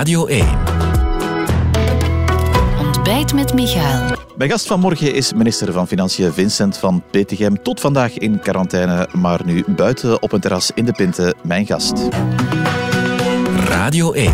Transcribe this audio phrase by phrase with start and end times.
[0.00, 0.46] Radio 1.
[2.78, 4.16] Ontbijt met Michael.
[4.36, 7.62] Mijn gast vanmorgen is minister van Financiën Vincent van Petegem.
[7.62, 11.34] Tot vandaag in quarantaine, maar nu buiten op een terras in de Pinte.
[11.42, 12.08] Mijn gast.
[13.64, 14.32] Radio 1.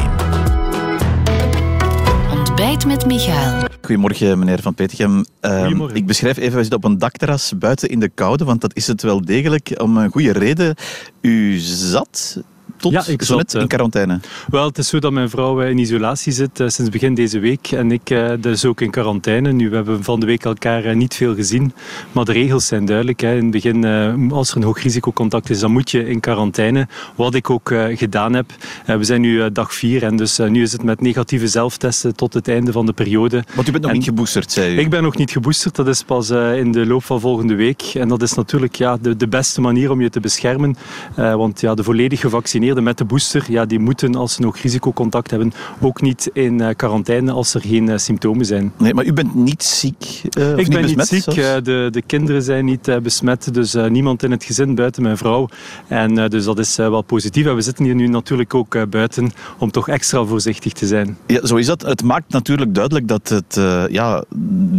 [2.30, 3.64] Ontbijt met Michael.
[3.80, 5.25] Goedemorgen, meneer Van Petegem.
[5.41, 5.96] Ehm, Goedemorgen.
[5.96, 8.87] ik beschrijf even, we zitten op een dakterras buiten in de koude, want dat is
[8.87, 10.75] het wel degelijk om een goede reden.
[11.21, 12.43] U zat
[12.77, 14.20] tot Ja, ik zat, in eh, quarantaine.
[14.48, 17.39] Wel, het is zo dat mijn vrouw eh, in isolatie zit eh, sinds begin deze
[17.39, 17.71] week.
[17.71, 19.53] En ik dus ook in quarantaine.
[19.53, 21.72] Nu, we hebben van de week elkaar niet veel gezien.
[22.12, 23.20] Maar de regels zijn duidelijk.
[23.20, 23.36] Hè.
[23.36, 23.84] In het begin,
[24.32, 26.89] als er een hoog risicocontact is, dan moet je in quarantaine.
[27.14, 28.46] Wat ik ook gedaan heb.
[28.86, 30.03] We zijn nu dag vier.
[30.03, 33.45] En dus nu is het met negatieve zelftesten tot het einde van de periode.
[33.55, 34.78] Want u bent nog en- niet geboosterd, zei u.
[34.78, 37.83] Ik ben nog niet geboosterd, dat is pas in de loop van volgende week.
[37.83, 40.77] En dat is natuurlijk ja, de, de beste manier om je te beschermen.
[41.14, 42.20] Want ja, de volledig
[42.66, 46.61] gevaccineerden met de booster, ja, die moeten als ze nog risicocontact hebben ook niet in
[46.61, 48.73] eh, quarantaine als er geen eh, symptomen zijn.
[48.78, 50.20] Nee, maar u bent niet ziek?
[50.25, 54.31] of ik ben besmet niet ziek, de, de kinderen zijn niet besmet, dus niemand in
[54.31, 55.48] het gezin buiten mijn vrouw.
[55.89, 57.47] En dus dat is wel positief.
[57.47, 61.17] En we zitten hier nu natuurlijk ook buiten om toch extra voorzichtig te zijn.
[61.27, 61.83] Ja, zo is dat.
[61.83, 64.25] Het maakt natuurlijk duidelijk dat het ja,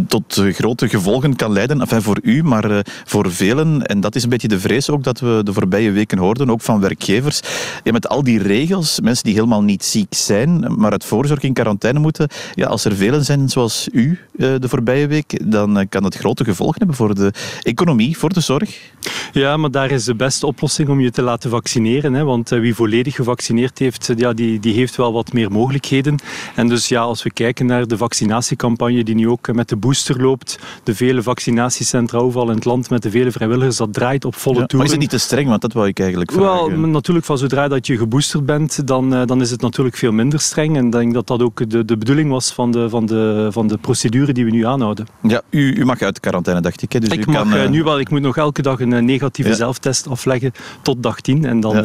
[0.08, 1.80] tot grote gevolgen kan leiden.
[1.80, 3.86] Enfin, voor u, maar voor velen.
[3.86, 6.60] En dat is een beetje de vrees ook dat we de voorbije weken hoorden, ook
[6.60, 7.40] van werkgevers.
[7.82, 11.52] Ja, met al die regels, mensen die helemaal niet ziek zijn, maar uit voorzorg in
[11.52, 12.28] quarantaine moeten.
[12.54, 16.14] Ja, als er velen zijn zoals u eh, de voorbije week, dan eh, kan het
[16.16, 18.90] grote gevolgen hebben voor de economie, voor de zorg.
[19.32, 22.12] Ja, maar daar is de beste oplossing om je te laten vaccineren.
[22.12, 22.24] Hè?
[22.24, 26.18] Want eh, wie volledig gevaccineerd heeft, ja, die, die heeft wel wat meer mogelijkheden.
[26.54, 30.22] En dus ja, als we kijken naar de vaccinatiecampagne die nu ook met de booster
[30.22, 34.34] loopt, de vele vaccinatiecentra overal in het land met de vele vrijwilligers, dat draait op
[34.34, 34.76] volle Ja, toeren.
[34.76, 35.48] maar is het niet te streng?
[35.48, 36.80] Want dat wou ik eigenlijk vragen.
[36.80, 40.12] Wel, natuurlijk, van zodra dat je geboosterd bent, dan, eh, dan is het natuurlijk veel
[40.12, 40.76] minder streng.
[40.76, 43.66] En ik denk dat dat ook de, de bedoeling was van de, van, de, van
[43.66, 45.06] de procedure die we nu aanhouden.
[45.22, 46.92] Ja, u, u mag uit quarantaine, dacht ik.
[46.92, 46.98] Hè?
[47.00, 49.04] Dus ik u mag kan, eh, eh, nu wel, ik moet nog elke dag een
[49.04, 49.56] negatieve Ja.
[49.56, 50.52] zelftest afleggen
[50.82, 51.76] tot dag 10 en dan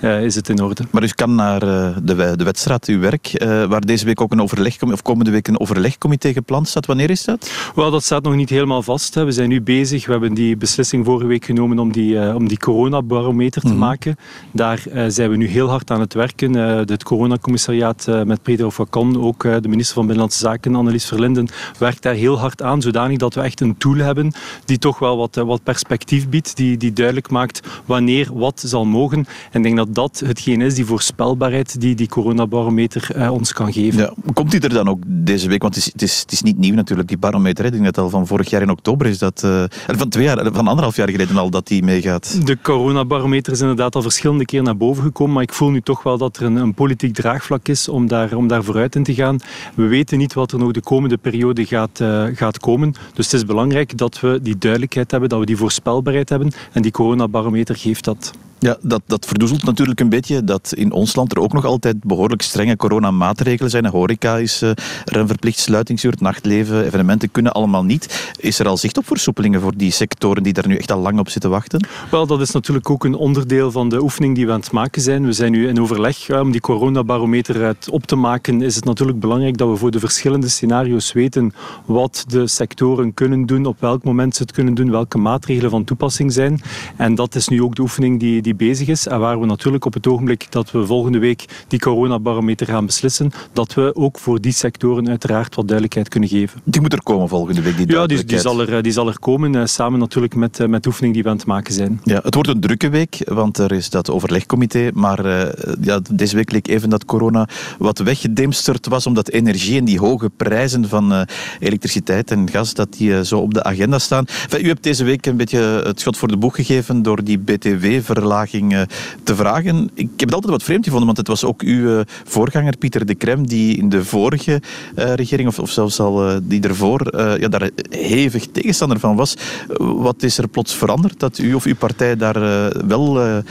[0.00, 0.16] Ja.
[0.16, 0.84] is het in orde.
[0.90, 1.94] Maar u kan naar de,
[2.36, 6.32] de wedstrijd, uw werk, waar deze week ook een overlegcomité, of komende week een overlegcomité
[6.32, 6.86] gepland staat.
[6.86, 7.50] Wanneer is dat?
[7.74, 9.14] Wel, dat staat nog niet helemaal vast.
[9.14, 9.24] Hè.
[9.24, 10.06] We zijn nu bezig.
[10.06, 13.78] We hebben die beslissing vorige week genomen om die, om die coronabarometer te Mhm.
[13.78, 14.16] maken.
[14.52, 14.82] Daar
[15.12, 16.56] zijn we nu heel hard aan het werken.
[16.56, 21.06] Eh, het coronacommissariaat eh, met Pedro Facon, ook eh, de minister van Binnenlandse Zaken, Annelies
[21.06, 24.32] Verlinden, werkt daar heel hard aan, zodanig dat we echt een tool hebben
[24.64, 29.26] die toch wel wat, wat perspectief biedt, die, die duidelijk maakt wanneer wat zal mogen.
[29.50, 34.00] En ik denk dat dat hetgeen is, die voorspelbaarheid die die coronabarometer ons kan geven.
[34.00, 35.62] Ja, komt die er dan ook deze week?
[35.62, 37.64] Want het is, het is, het is niet nieuw natuurlijk, die barometer.
[37.64, 37.70] hè.
[37.70, 39.46] Ik denk dat al van vorig jaar in oktober is dat...
[39.86, 42.46] van twee jaar, van anderhalf jaar geleden al dat die meegaat.
[42.46, 46.18] De coronabarometer is inderdaad al verschillende keer naar boven maar ik voel nu toch wel
[46.18, 49.38] dat er een, een politiek draagvlak is om daar, om daar vooruit in te gaan.
[49.74, 52.94] We weten niet wat er nog de komende periode gaat, eh, gaat komen.
[53.14, 56.52] Dus het is belangrijk dat we die duidelijkheid hebben, dat we die voorspelbaarheid hebben.
[56.72, 58.32] En die coronabarometer geeft dat.
[58.62, 62.04] Ja, dat, dat verdoezelt natuurlijk een beetje dat in ons land er ook nog altijd
[62.04, 63.86] behoorlijk strenge coronamaatregelen zijn.
[63.86, 64.70] Horeca is eh,
[65.04, 68.32] er een verplicht sluitingsuur, nachtleven, evenementen kunnen allemaal niet.
[68.38, 71.18] Is er al zicht op versoepelingen voor die sectoren die daar nu echt al lang
[71.18, 71.86] op zitten wachten?
[72.10, 75.02] Wel, dat is natuurlijk ook een onderdeel van de oefening die we aan het maken
[75.02, 75.24] zijn.
[75.24, 78.62] We zijn nu in overleg ja, om die coronabarometer uit op te maken.
[78.62, 81.52] Is het natuurlijk belangrijk dat we voor de verschillende scenario's weten
[81.84, 85.84] wat de sectoren kunnen doen, op welk moment ze het kunnen doen, welke maatregelen van
[85.84, 86.60] toepassing zijn.
[86.96, 89.06] En dat is nu ook de oefening die, die bezig is.
[89.06, 93.30] En waar we natuurlijk op het ogenblik dat we volgende week die coronabarometer gaan beslissen,
[93.52, 96.60] dat we ook voor die sectoren uiteraard wat duidelijkheid kunnen geven.
[96.64, 99.18] Die moet er komen volgende week, die Ja, die, die, zal er, die zal er
[99.18, 102.00] komen, eh, samen natuurlijk met, eh, met de oefening die we aan het maken zijn.
[102.04, 104.90] Ja, het wordt een drukke week, want er is dat overlegcomité.
[104.94, 107.48] Maar eh, ja, deze week leek even dat corona
[107.78, 111.20] wat weggedemsterd was, omdat energie en die hoge prijzen van eh,
[111.60, 114.24] elektriciteit en gas, dat die eh, zo op de agenda staan.
[114.26, 117.38] Enfin, u hebt deze week een beetje het schot voor de boeg gegeven door die
[117.38, 118.82] BTW-verlaging eh,
[119.22, 119.90] te vragen.
[119.94, 123.06] Ik heb het altijd wat vreemd gevonden, want het was ook uw eh, voorganger Pieter
[123.06, 124.62] de Krem die in de vorige
[124.94, 129.36] eh, regering, of, zelfs al die ervoor, ja, daar hevig tegenstander van was.
[129.78, 132.40] Wat is er plots veranderd dat u of uw partij daar
[132.86, 133.42] wel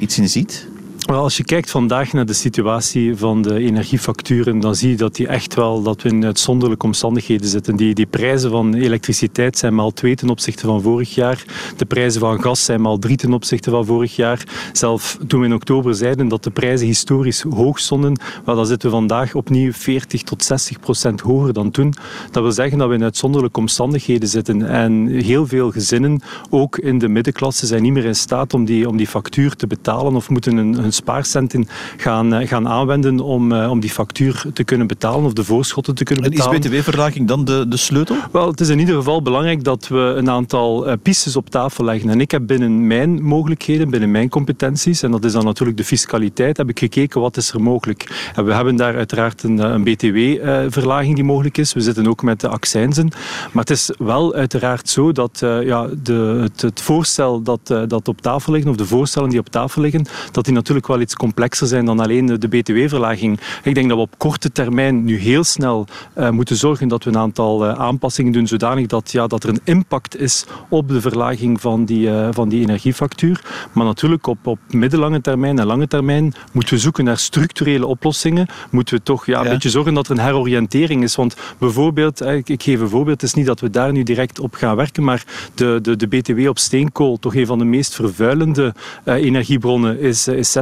[0.00, 0.70] iets in ziet?
[1.02, 5.14] Wel, als je kijkt vandaag naar de situatie van de energiefacturen, dan zie je dat,
[5.14, 7.76] die echt wel, dat we in uitzonderlijke omstandigheden zitten.
[7.76, 11.44] Die, die prijzen van elektriciteit zijn maal twee ten opzichte van vorig jaar.
[11.76, 14.44] De prijzen van gas zijn maal drie ten opzichte van vorig jaar.
[14.72, 18.96] Zelf toen we in oktober zeiden dat de prijzen historisch hoog stonden, dan zitten we
[18.96, 21.94] vandaag opnieuw 40 tot 60 procent hoger dan toen.
[22.30, 24.68] Dat wil zeggen dat we in uitzonderlijke omstandigheden zitten.
[24.68, 26.20] En heel veel gezinnen,
[26.50, 29.66] ook in de middenklasse, zijn niet meer in staat om die, om die factuur te
[29.66, 34.86] betalen of moeten hun hun spaarcenten gaan, gaan aanwenden om, om die factuur te kunnen
[34.86, 36.54] betalen of de voorschotten te kunnen betalen.
[36.54, 38.16] En is btw-verlaging dan de, de sleutel?
[38.32, 42.10] Wel, het is in ieder geval belangrijk dat we een aantal pistes op tafel leggen.
[42.10, 45.84] En ik heb binnen mijn mogelijkheden, binnen mijn competenties, en dat is dan natuurlijk de
[45.84, 48.30] fiscaliteit, heb ik gekeken wat is er mogelijk.
[48.34, 51.72] En we hebben daar uiteraard een, een btw-verlaging die mogelijk is.
[51.72, 53.08] We zitten ook met de accijnzen.
[53.52, 57.82] Maar het is wel uiteraard zo dat uh, ja, de, het, het, voorstel dat, uh,
[57.86, 61.00] dat op tafel liggen, of de voorstellen die op tafel liggen, dat die natuurlijk wel
[61.00, 63.40] iets complexer zijn dan alleen de, btw-verlaging.
[63.62, 65.86] Ik denk dat we op korte termijn nu heel snel
[66.16, 69.60] uh, moeten zorgen dat we een aantal aanpassingen doen, zodanig dat, ja, dat er een
[69.64, 73.40] impact is op de verlaging van die, van die energiefactuur.
[73.72, 78.46] Maar natuurlijk op, op middellange termijn en lange termijn moeten we zoeken naar structurele oplossingen.
[78.70, 79.50] Moeten we toch ja, een ja.
[79.50, 81.14] beetje zorgen dat er een heroriëntering is.
[81.14, 84.38] Want bijvoorbeeld, ik, ik geef een voorbeeld, het is niet dat we daar nu direct
[84.38, 85.24] op gaan werken, maar
[85.54, 88.74] de, de, de BTW op steenkool, toch een van de meest vervuilende
[89.04, 90.60] energiebronnen, is, is, 6%,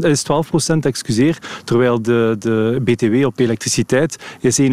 [0.00, 0.24] is
[0.72, 4.64] 12%, excuseer, terwijl de, de BTW op elektriciteit is 21%.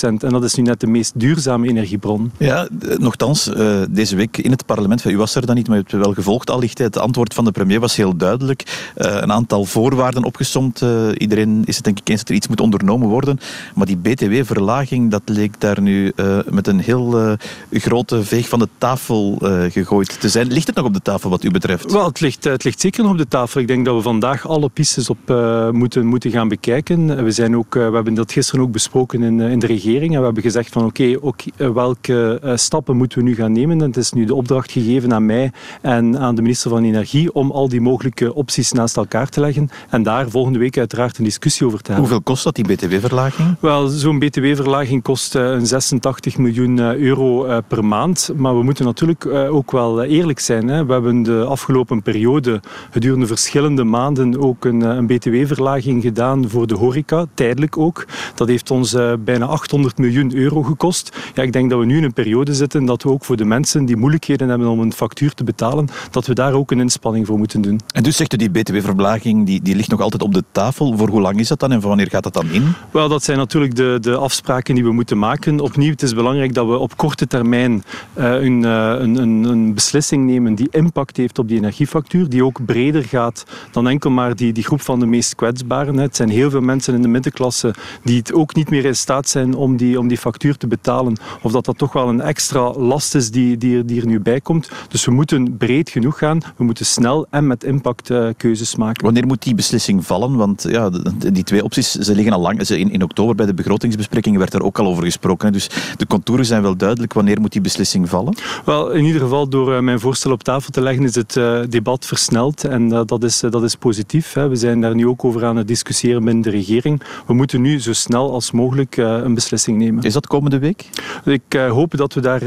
[0.00, 2.32] En dat is nu net de meest duurzame energiebron.
[2.36, 2.68] Ja,
[2.98, 5.92] nogthans, uh, deze week in het parlement, u was er dan niet, maar u hebt
[5.92, 6.78] wel gevolgd allicht.
[6.78, 8.92] Het antwoord van de premier was heel duidelijk.
[8.96, 10.84] Uh, een aantal voorwaarden opgesomd.
[11.16, 13.38] iedereen is het denk ik eens dat er iets moet ondernomen worden.
[13.74, 16.12] Maar die BTW-verlaging, dat leek daar nu
[16.50, 17.36] met een heel
[17.70, 19.38] grote veeg van de tafel
[19.70, 20.52] gegooid te zijn.
[20.52, 21.92] Ligt het nog op de tafel wat u betreft?
[21.92, 23.60] Wel, het ligt, het ligt zeker nog op de tafel.
[23.60, 27.24] Ik denk dat we vandaag alle pistes op uh, moeten, moeten gaan bekijken.
[27.24, 30.12] We, zijn ook, uh, we hebben dat gisteren ook besproken in, in de regering.
[30.12, 33.80] En we hebben gezegd van oké, okay, welke stappen moeten we nu gaan nemen.
[33.80, 35.52] En het is nu de opdracht gegeven aan mij
[35.82, 39.70] en aan de minister van Energie om al die mogelijke opties naast elkaar te leggen.
[39.90, 42.08] En daar volgende week uiteraard een discussie over te hebben.
[42.08, 43.56] Hoeveel kost dat, die btw-verlaging?
[43.60, 48.30] Wel, zo'n btw-verlaging kost een 86 miljoen euro per maand.
[48.36, 50.68] Maar we moeten natuurlijk ook wel eerlijk zijn.
[50.68, 50.86] Hè.
[50.86, 53.98] We hebben de afgelopen periode gedurende verschillende maanden
[54.38, 58.06] ook een, een btw-verlaging gedaan voor de horeca, tijdelijk ook.
[58.34, 61.16] Dat heeft ons uh, bijna 800 miljoen euro gekost.
[61.34, 63.44] Ja, ik denk dat we nu in een periode zitten dat we ook voor de
[63.44, 67.26] mensen die moeilijkheden hebben om een factuur te betalen, dat we daar ook een inspanning
[67.26, 67.80] voor moeten doen.
[67.92, 70.96] En dus zegt u die btw-verlaging die, die ligt nog altijd op de tafel.
[70.96, 72.72] Voor hoe lang is dat dan en van wanneer gaat dat dan in?
[72.90, 75.60] Wel, dat zijn natuurlijk de, de afspraken die we moeten maken.
[75.60, 77.82] Opnieuw, het is belangrijk dat we op korte termijn
[78.18, 82.44] uh, een, uh, een, een, een, beslissing nemen die impact heeft op die energiefactuur, die
[82.44, 85.96] ook breder gaat dan enkel maar die, die groep van de meest kwetsbaren.
[85.96, 89.28] Het zijn heel veel mensen in de middenklasse die het ook niet meer in staat
[89.28, 91.16] zijn om die, om die factuur te betalen.
[91.42, 94.40] Of dat dat toch wel een extra last is die, die, die er nu bij
[94.40, 94.70] komt.
[94.88, 96.40] Dus we moeten breed genoeg gaan.
[96.56, 99.04] We moeten snel en met impact uh, keuzes maken.
[99.04, 100.36] Wanneer moet die beslissing vallen?
[100.36, 100.90] Want ja,
[101.32, 102.68] die twee opties ze liggen al lang.
[102.68, 105.52] In, in oktober bij de begrotingsbesprekingen werd er ook al over gesproken.
[105.52, 107.12] Dus de contouren zijn wel duidelijk.
[107.12, 108.34] Wanneer moet die beslissing vallen?
[108.64, 111.60] Wel, in ieder geval door uh, mijn voorstel op tafel te leggen is het uh,
[111.68, 114.32] debat versneld en uh, dat, is, dat is positief.
[114.32, 114.48] Hè.
[114.48, 117.02] We zijn daar nu ook over aan het discussiëren binnen de regering.
[117.26, 120.04] We moeten nu zo snel als mogelijk een beslissing nemen.
[120.04, 120.88] Is dat komende week?
[121.24, 122.40] Ik hoop dat we daar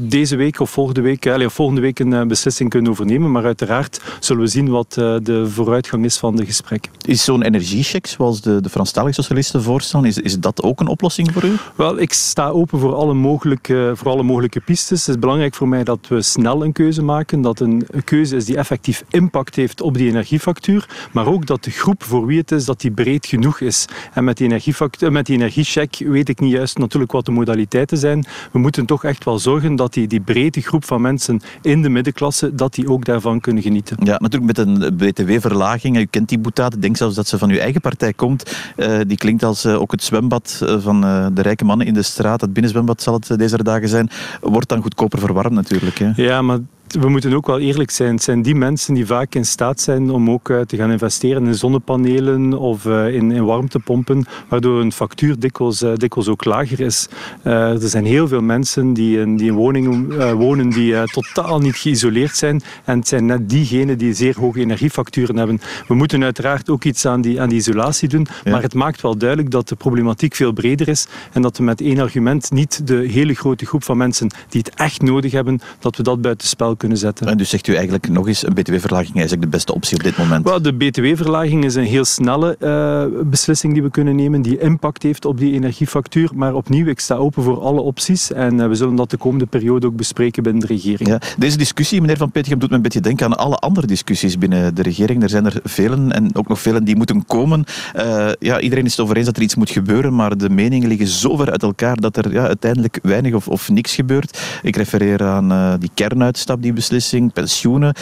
[0.00, 4.42] deze week of volgende week, of volgende week een beslissing kunnen overnemen, maar uiteraard zullen
[4.42, 6.92] we zien wat de vooruitgang is van de gesprekken.
[7.04, 11.32] Is zo'n energiecheck, zoals de, de Franstalige socialisten voorstellen, is, is dat ook een oplossing
[11.32, 11.52] voor u?
[11.74, 15.06] Wel, ik sta open voor alle mogelijke, voor alle mogelijke pistes.
[15.06, 18.44] Het is belangrijk voor mij dat we snel een keuze maken, dat een keuze is
[18.44, 20.77] die effectief impact heeft op die energiefactuur,
[21.12, 23.86] maar ook dat de groep voor wie het is, dat die breed genoeg is.
[24.12, 27.98] En met die, energiefactuur, met die energiecheck weet ik niet juist natuurlijk wat de modaliteiten
[27.98, 28.24] zijn.
[28.52, 31.88] We moeten toch echt wel zorgen dat die, die brede groep van mensen in de
[31.88, 33.96] middenklasse, dat die ook daarvan kunnen genieten.
[34.02, 35.96] Ja, natuurlijk met een btw-verlaging.
[35.96, 38.56] U kent die boetade, ik denk zelfs dat ze van uw eigen partij komt.
[38.76, 42.02] Uh, die klinkt als uh, ook het zwembad van uh, de rijke mannen in de
[42.02, 42.40] straat.
[42.40, 44.10] Het binnenzwembad zal het deze dagen zijn.
[44.40, 45.98] Wordt dan goedkoper verwarmd natuurlijk.
[45.98, 46.10] Hè?
[46.14, 46.58] Ja, maar
[46.92, 48.14] we moeten ook wel eerlijk zijn.
[48.14, 51.46] Het zijn die mensen die vaak in staat zijn om ook uh, te gaan investeren
[51.46, 56.80] in zonnepanelen of uh, in, in, warmtepompen, waardoor een factuur dikwijls, uh, dikwijls ook lager
[56.80, 57.08] is.
[57.42, 62.36] er zijn heel veel mensen die in, die in woningen wonen die totaal niet geïsoleerd
[62.36, 62.62] zijn.
[62.84, 65.60] En het zijn net diegenen die zeer hoge energiefacturen hebben.
[65.88, 68.50] We moeten uiteraard ook iets aan die, aan die isolatie doen, ja.
[68.50, 71.80] maar het maakt wel duidelijk dat de problematiek veel breder is en dat we met
[71.80, 75.96] één argument niet de hele grote groep van mensen die het echt nodig hebben, dat
[75.96, 77.26] we dat buiten spel kunnen zetten.
[77.26, 80.02] En dus zegt u eigenlijk nog eens, een btw-verlaging is eigenlijk de beste optie op
[80.02, 80.48] dit moment?
[80.48, 85.02] Well, de btw-verlaging is een heel snelle uh, beslissing die we kunnen nemen, die impact
[85.02, 86.30] heeft op die energiefactuur.
[86.34, 89.46] Maar opnieuw, ik sta open voor alle opties en uh, we zullen dat de komende
[89.46, 91.08] periode ook bespreken binnen de regering.
[91.08, 94.38] Ja, deze discussie, meneer Van Petegem, doet me een beetje denken aan alle andere discussies
[94.38, 95.22] binnen de regering.
[95.22, 97.64] Er zijn er velen en ook nog velen die moeten komen.
[97.96, 100.88] Uh, ja, iedereen is het over eens dat er iets moet gebeuren, maar de meningen
[100.88, 104.40] liggen zo ver uit elkaar dat er ja, uiteindelijk weinig of, of niks gebeurt.
[104.62, 107.94] Ik refereer aan die kernuitstap die die beslissing, pensioenen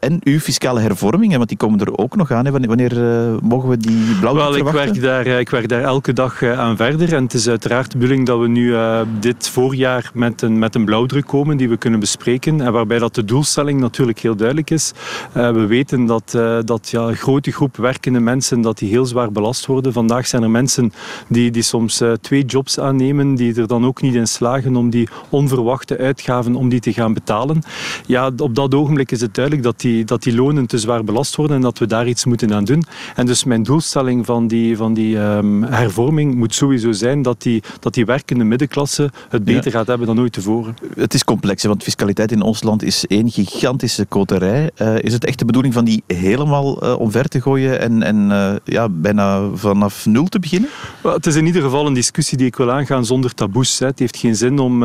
[0.00, 2.44] en uw fiscale hervormingen, want die komen er ook nog aan.
[2.44, 2.50] Hè.
[2.50, 2.94] Wanneer,
[3.42, 7.14] mogen we die blauwdruk Wel, ik werk, daar, ik werk daar elke dag aan verder
[7.14, 8.74] en het is uiteraard de bedoeling dat we nu
[9.20, 13.14] dit voorjaar met een, met een blauwdruk komen die we kunnen bespreken en waarbij dat
[13.14, 14.92] de doelstelling natuurlijk heel duidelijk is.
[15.32, 16.30] we weten dat,
[16.64, 19.92] dat ja, een grote groep werkende mensen dat die heel zwaar belast worden.
[19.92, 20.92] Vandaag zijn er mensen
[21.28, 25.08] die, die soms twee jobs aannemen, die er dan ook niet in slagen om die
[25.28, 27.62] onverwachte uitgaven om die te gaan betalen.
[28.10, 31.36] Ja, op dat ogenblik is het duidelijk dat die, dat die lonen te zwaar belast
[31.36, 32.84] worden en dat we daar iets moeten aan doen.
[33.14, 37.62] En dus mijn doelstelling van die, van die um, hervorming moet sowieso zijn dat die,
[37.80, 40.76] dat die werkende middenklasse het beter gaat hebben dan ooit tevoren.
[40.94, 44.70] Het is complex, want fiscaliteit in ons land is één gigantische koterij.
[44.82, 48.16] Uh, is het echt de bedoeling van die helemaal uh, omver te gooien en, en
[48.16, 50.70] uh, ja, bijna vanaf nul te beginnen?
[51.02, 53.78] Well, het is in ieder geval een discussie die ik wil aangaan zonder taboes.
[53.78, 53.86] Hè.
[53.86, 54.84] Het heeft geen zin om,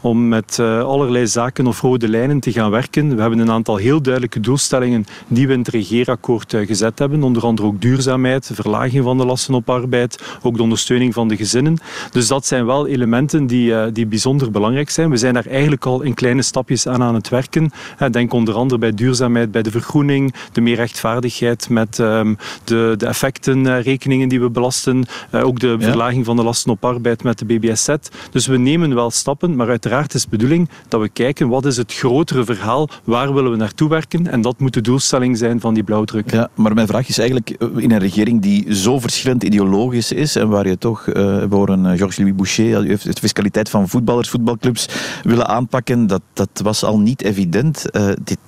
[0.00, 3.14] om met allerlei zaken of rode lijnen te gaan werken.
[3.14, 7.22] We hebben een aantal heel duidelijke doelstellingen die we in het regeerakkoord uh, gezet hebben.
[7.22, 11.36] Onder andere ook duurzaamheid, verlaging van de lasten op arbeid, ook de ondersteuning van de
[11.36, 11.78] gezinnen.
[12.10, 15.10] Dus dat zijn wel elementen die, die bijzonder belangrijk zijn.
[15.10, 17.70] We zijn daar eigenlijk al in kleine stapjes aan aan het werken.
[18.10, 23.06] Denk onder andere bij duurzaamheid, bij de vergroening, de meer rechtvaardigheid met um, de, de
[23.06, 27.94] effectenrekeningen die we belasten, ook de verlaging van de lasten op arbeid met de BBSZ.
[28.30, 31.76] Dus we nemen wel stappen, maar uiteraard is de bedoeling dat we kijken wat is
[31.76, 35.74] het grotere verhaal, waar willen we naartoe werken en dat moet de doelstelling zijn van
[35.74, 36.30] die blauwdruk.
[36.30, 40.36] Ja, maar mijn vraag is eigenlijk, eh, in een regering die zo verschillend ideologisch is
[40.36, 44.28] en waar je toch, uh, we horen uh, Georges-Louis Boucher, heeft de fiscaliteit van voetballers,
[44.28, 44.88] voetbalclubs
[45.22, 47.84] willen aanpakken, dat, dat was al niet evident.
[48.24, 48.38] Dit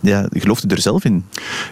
[0.00, 1.24] ja, gelooft u er zelf in?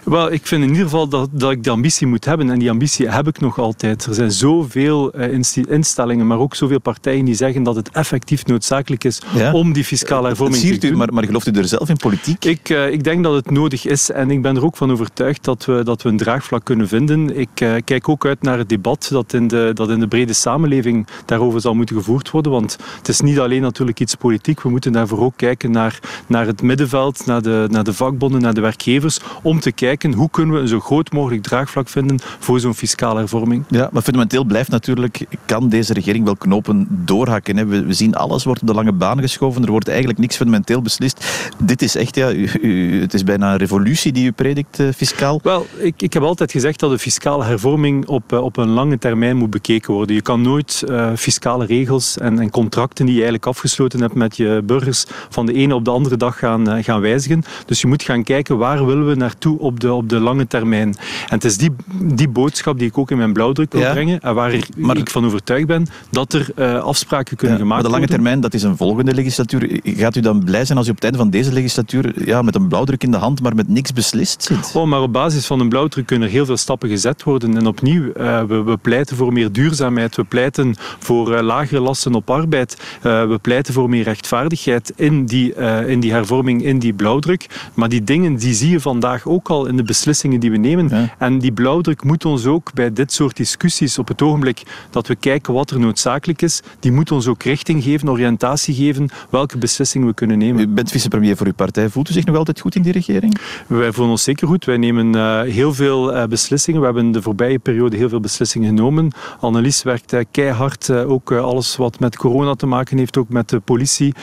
[0.04, 2.50] Wel, ik vind in ieder geval dat, dat ik de ambitie moet hebben.
[2.50, 4.06] En die ambitie heb ik nog altijd.
[4.06, 9.04] Er zijn zoveel uh, instellingen, maar ook zoveel partijen die zeggen dat het effectief noodzakelijk
[9.04, 9.52] is ja?
[9.52, 10.92] om die fiscale hervorming te doen.
[10.92, 12.44] U, maar, maar gelooft u er zelf in politiek?
[12.44, 14.10] Ik, uh, ik denk dat het nodig is.
[14.10, 17.38] En ik ben er ook van overtuigd dat we, dat we een draagvlak kunnen vinden.
[17.38, 20.32] Ik uh, kijk ook uit naar het debat dat in, de, dat in de brede
[20.32, 22.52] samenleving daarover zal moeten gevoerd worden.
[22.52, 24.62] Want het is niet alleen natuurlijk iets politiek.
[24.62, 28.42] We moeten daarvoor ook kijken naar, naar het middenveld, naar de, naar de vak vakbonden,
[28.42, 32.18] naar de werkgevers, om te kijken hoe kunnen we een zo groot mogelijk draagvlak vinden
[32.38, 33.64] voor zo'n fiscale hervorming.
[33.68, 37.56] Ja, maar fundamenteel blijft natuurlijk, kan deze regering wel knopen doorhakken.
[37.56, 37.66] Hè?
[37.66, 40.82] We, we, zien alles wordt op de lange baan geschoven, er wordt eigenlijk niks fundamenteel
[40.82, 41.50] beslist.
[41.58, 44.88] Dit is echt, ja, u, u, het is bijna een revolutie die u predikt, uh,
[44.96, 45.40] fiscaal.
[45.42, 48.98] Wel, ik, ik heb altijd gezegd dat de fiscale hervorming op, uh, op een lange
[48.98, 50.14] termijn moet bekeken worden.
[50.14, 54.36] Je kan nooit uh, fiscale regels en, en, contracten die je eigenlijk afgesloten hebt met
[54.36, 57.44] je burgers van de ene op de andere dag gaan, gaan wijzigen.
[57.66, 60.88] Dus je moet gaan kijken waar willen we naartoe op de, op de lange termijn.
[60.88, 60.96] En
[61.28, 61.70] het is die,
[62.02, 65.10] die boodschap die ik ook in mijn blauwdruk wil ja, brengen en waar maar, ik
[65.10, 68.00] van overtuigd ben dat er uh, afspraken kunnen ja, gemaakt worden.
[68.00, 69.80] Maar de lange termijn, dat is een volgende legislatuur.
[69.82, 72.54] Gaat u dan blij zijn als u op het einde van deze legislatuur ja, met
[72.54, 74.72] een blauwdruk in de hand, maar met niks beslist zit?
[74.74, 77.56] Oh, maar op basis van een blauwdruk kunnen er heel veel stappen gezet worden.
[77.56, 82.14] En opnieuw, uh, we, we, pleiten voor meer duurzaamheid, we pleiten voor uh, lagere lasten
[82.14, 85.54] op arbeid, we pleiten voor meer rechtvaardigheid in die,
[85.86, 87.46] in die hervorming, in die blauwdruk.
[87.74, 90.88] Maar die dingen die zie je vandaag ook al in de beslissingen die we nemen.
[90.88, 91.14] Ja.
[91.18, 95.16] En die blauwdruk moet ons ook bij dit soort discussies op het ogenblik dat we
[95.16, 100.06] kijken wat er noodzakelijk is, die moet ons ook richting geven, oriëntatie geven, welke beslissingen
[100.06, 100.62] we kunnen nemen.
[100.62, 101.88] U bent vicepremier voor uw partij.
[101.88, 103.38] Voelt u zich nog altijd goed in die regering?
[103.66, 104.64] Wij voelen ons zeker goed.
[104.64, 106.80] Wij nemen uh, heel veel uh, beslissingen.
[106.80, 109.12] We hebben de voorbije periode heel veel beslissingen genomen.
[109.40, 110.90] Annelies werkt uh, keihard.
[110.90, 114.14] ook alles wat met corona te maken heeft, ook met de politie.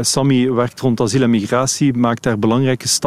[0.00, 2.99] Sammy werkt rond asiel en migratie, maakt daar belangrijke stappen.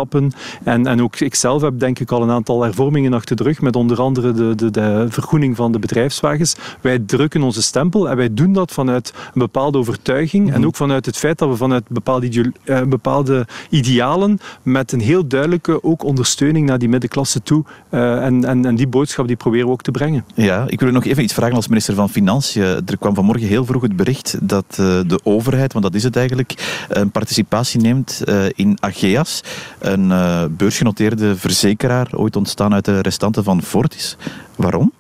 [0.64, 3.76] En, en ook ikzelf heb denk ik al een aantal hervormingen achter de rug, met
[3.76, 6.56] onder andere de, de, de vergroening van de bedrijfswagens.
[6.82, 10.62] Wij drukken onze stempel en wij doen dat vanuit een bepaalde overtuiging mm-hmm.
[10.62, 15.28] en ook vanuit het feit dat we vanuit bepaalde, uh, bepaalde idealen met een heel
[15.28, 17.64] duidelijke ook ondersteuning naar die middenklasse toe.
[17.90, 20.26] Uh, en, en, en die boodschap die proberen we ook te brengen.
[20.36, 22.64] Ja, ik wil nog even iets vragen als minister van Financiën.
[22.64, 26.16] Er kwam vanmorgen heel vroeg het bericht dat uh, de overheid, want dat is het
[26.16, 28.24] eigenlijk, een participatie neemt
[28.56, 29.44] in Ageas
[29.84, 34.18] een uh, beursgenoteerde verzekeraar, ooit ontstaan uit de restanten van Fortis.
[34.56, 34.92] Waarom?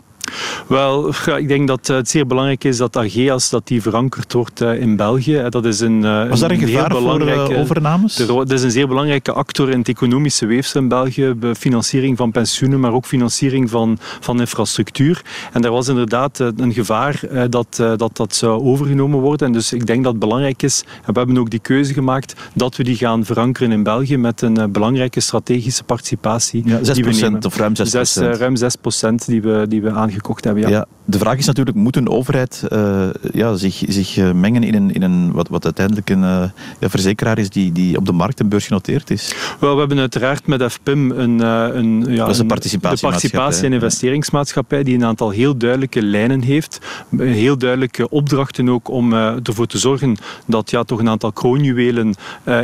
[0.68, 4.96] Wel, ik denk dat het zeer belangrijk is dat Ageas dat die verankerd wordt in
[4.96, 5.46] België.
[5.50, 8.15] Dat is een, Was daar een, een gevaar voor overnames?
[8.15, 11.34] Dat is een zeer belangrijke actor in het economische weefsel in België.
[11.58, 15.22] Financiering van pensioenen, maar ook financiering van, van infrastructuur.
[15.51, 19.48] En er was inderdaad een gevaar dat, dat dat zou overgenomen worden.
[19.48, 22.34] En dus ik denk dat het belangrijk is, en we hebben ook die keuze gemaakt,
[22.53, 26.62] dat we die gaan verankeren in België met een belangrijke strategische participatie.
[26.65, 27.46] Ja, 6% die we nemen.
[27.46, 27.82] of ruim 6%?
[27.82, 30.63] Zes, ruim 6% die we, die we aangekocht hebben.
[30.63, 30.72] hebben.
[30.72, 30.86] Ja.
[31.05, 34.93] de vraag is natuurlijk, moet een overheid uh, ja, zich, zich uh, mengen in een,
[34.93, 36.43] in een wat, wat uiteindelijk een uh,
[36.79, 39.36] ja, verzekeraar is die, die op de markt en beurs genoteerd is?
[39.60, 44.84] Wel, we hebben uiteraard met FPIM een, een, ja, een participatie, de participatie- en investeringsmaatschappij
[44.84, 46.79] die een aantal heel duidelijke lijnen heeft.
[47.17, 52.15] Heel duidelijke opdrachten ook om ervoor te zorgen dat ja, toch een aantal kroonjuwelen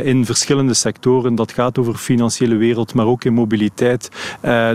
[0.02, 4.08] in verschillende sectoren, dat gaat over financiële wereld, maar ook in mobiliteit,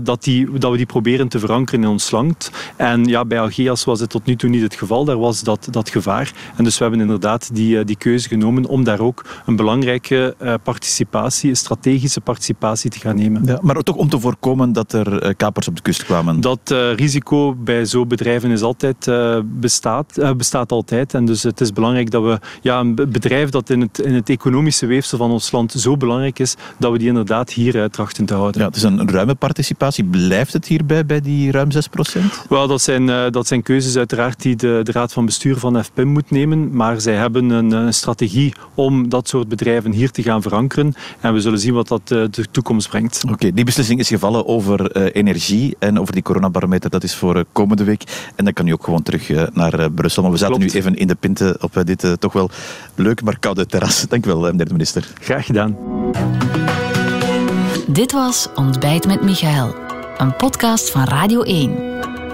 [0.03, 2.51] dat, die, dat we die proberen te verankeren in ons land.
[2.75, 5.05] En ja, bij Algeas was het tot nu toe niet het geval.
[5.05, 6.31] Daar was dat, dat gevaar.
[6.55, 10.35] En dus we hebben inderdaad die, eh, die keuze genomen om daar ook een belangrijke
[10.37, 13.41] eh, participatie, een strategische participatie te gaan nemen.
[13.45, 16.41] Ja, maar toch om te voorkomen dat er eh, kapers op de kust kwamen?
[16.41, 19.11] Dat risico bij zo'n bedrijven is altijd,
[19.43, 21.13] bestaat, bestaat altijd.
[21.13, 24.29] En dus het is belangrijk dat we ja, een bedrijf dat in het, in het
[24.29, 28.33] economische weefsel van ons land zo belangrijk is, dat we die inderdaad hier trachten te
[28.33, 28.61] houden.
[28.61, 30.03] Ja, het is een ruime participatie.
[30.03, 32.45] Blijft het hierbij bij die ruim 6 procent?
[32.55, 36.07] Wel, dat zijn, dat zijn keuzes uiteraard die de, de Raad van Bestuur van FPIM
[36.07, 36.75] moet nemen.
[36.75, 40.93] Maar zij hebben een, een, strategie om dat soort bedrijven hier te gaan verankeren.
[41.19, 43.23] En we zullen zien wat dat eh, de toekomst brengt.
[43.31, 46.89] Oké, die beslissing is gevallen over uh, energie en over die coronabarometer.
[46.89, 48.03] Dat is voor uh, komende week.
[48.35, 50.21] En dan kan u ook gewoon terug naar Brussel.
[50.21, 50.73] Maar we zaten Klopt.
[50.73, 52.49] nu even in de pinten op dit toch wel
[52.95, 54.05] leuk, maar koude terras.
[54.09, 55.07] Dank u wel, meneer de minister.
[55.21, 55.77] Graag gedaan.
[57.87, 59.75] Dit was Ontbijt met Michael.
[60.17, 61.94] Een podcast van Radio 1.